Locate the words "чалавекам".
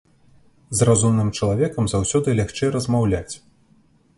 1.39-1.91